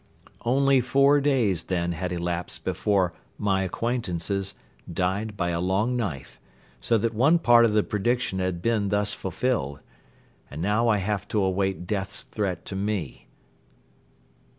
Only 0.43 0.81
four 0.81 1.21
days 1.21 1.65
then 1.65 1.91
had 1.91 2.11
elapsed 2.11 2.63
before 2.65 3.13
"my 3.37 3.61
acquaintances" 3.61 4.55
died 4.91 5.37
"by 5.37 5.49
a 5.51 5.61
long 5.61 5.95
knife," 5.95 6.39
so 6.79 6.97
that 6.97 7.13
one 7.13 7.37
part 7.37 7.65
of 7.65 7.73
the 7.73 7.83
prediction 7.83 8.39
had 8.39 8.63
been 8.63 8.89
thus 8.89 9.13
fulfilled. 9.13 9.79
And 10.49 10.59
now 10.59 10.87
I 10.87 10.97
have 10.97 11.27
to 11.27 11.43
await 11.43 11.85
Death's 11.85 12.23
threat 12.23 12.65
to 12.65 12.75
me. 12.75 13.27